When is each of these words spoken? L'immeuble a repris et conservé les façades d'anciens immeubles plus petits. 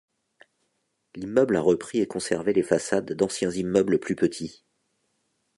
L'immeuble 1.13 1.55
a 1.57 1.61
repris 1.61 1.99
et 1.99 2.07
conservé 2.07 2.53
les 2.53 2.63
façades 2.63 3.13
d'anciens 3.13 3.51
immeubles 3.51 3.99
plus 3.99 4.15
petits. 4.15 4.63